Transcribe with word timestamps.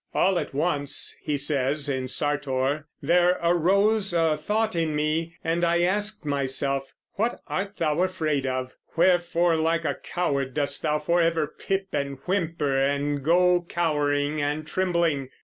"All 0.15 0.39
at 0.39 0.51
once," 0.51 1.15
he 1.21 1.37
says 1.37 1.87
in 1.87 2.07
Sartor, 2.07 2.87
"there 3.03 3.37
arose 3.43 4.15
a 4.15 4.35
thought 4.35 4.75
in 4.75 4.95
me, 4.95 5.35
and 5.43 5.63
I 5.63 5.83
asked 5.83 6.25
myself: 6.25 6.91
'What 7.17 7.39
Art 7.45 7.77
thou 7.77 7.99
afraid 8.01 8.47
of? 8.47 8.73
Wherefore 8.97 9.57
like 9.57 9.85
a 9.85 9.93
coward 9.93 10.55
dost 10.55 10.81
thou 10.81 10.97
forever 10.97 11.45
pip 11.45 11.89
and 11.93 12.17
whimper, 12.25 12.75
and 12.79 13.23
go 13.23 13.61
cowering 13.69 14.41
and 14.41 14.65
trembling? 14.65 15.29